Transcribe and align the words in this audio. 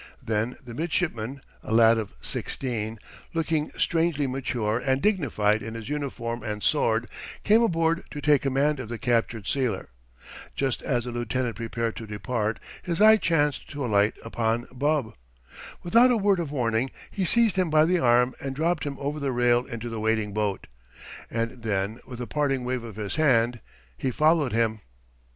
Then 0.23 0.57
the 0.65 0.73
midshipman, 0.73 1.43
a 1.61 1.71
lad 1.71 1.99
of 1.99 2.15
sixteen, 2.21 2.97
looking 3.35 3.69
strangely 3.77 4.25
mature 4.25 4.79
and 4.79 4.99
dignified 4.99 5.61
in 5.61 5.75
his 5.75 5.89
uniform 5.89 6.41
and 6.41 6.63
sword, 6.63 7.07
came 7.43 7.61
aboard 7.61 8.03
to 8.09 8.19
take 8.19 8.41
command 8.41 8.79
of 8.79 8.89
the 8.89 8.97
captured 8.97 9.47
sealer. 9.47 9.89
Just 10.55 10.81
as 10.81 11.03
the 11.05 11.11
lieutenant 11.11 11.55
prepared 11.55 11.95
to 11.97 12.07
depart 12.07 12.59
his 12.81 12.99
eye 12.99 13.17
chanced 13.17 13.69
to 13.73 13.85
alight 13.85 14.15
upon 14.25 14.65
Bub. 14.73 15.13
Without 15.83 16.09
a 16.09 16.17
word 16.17 16.39
of 16.39 16.49
warning, 16.49 16.89
he 17.11 17.23
seized 17.23 17.55
him 17.55 17.69
by 17.69 17.85
the 17.85 17.99
arm 17.99 18.33
and 18.41 18.55
dropped 18.55 18.85
him 18.85 18.97
over 18.99 19.19
the 19.19 19.31
rail 19.31 19.67
into 19.67 19.87
the 19.87 19.99
waiting 19.99 20.33
boat; 20.33 20.65
and 21.29 21.61
then, 21.61 21.99
with 22.07 22.19
a 22.19 22.25
parting 22.25 22.63
wave 22.63 22.83
of 22.83 22.95
his 22.95 23.17
hand, 23.17 23.61
he 23.99 24.09
followed 24.09 24.51
him. 24.51 24.81